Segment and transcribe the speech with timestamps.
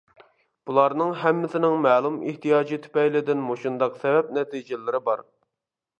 [0.69, 5.27] بۇلارنىڭ ھەممىسىنىڭ مەلۇم ئېھتىياجى تۈپەيلىدىن مۇشۇنداق سەۋەب نەتىجىلىرى بار.